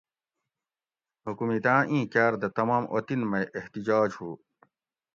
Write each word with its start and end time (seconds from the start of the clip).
حُکومِت 1.25 1.65
آۤں 1.73 1.83
اِیں 1.89 2.05
کاۤر 2.13 2.33
دہ 2.41 2.47
تمام 2.57 2.83
اُطن 2.95 3.21
مئ 3.29 3.45
احتجاج 3.57 4.09
ہُو 4.19 4.29